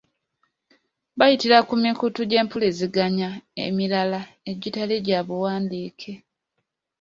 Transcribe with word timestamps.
Bayitira 1.19 1.57
ku 1.67 1.73
mikutu 1.83 2.19
gy’empuliziganya 2.29 3.29
emirala 3.65 4.19
egitali 4.51 4.95
gya 5.05 5.19
mu 5.23 5.27
buwandiike. 5.39 6.11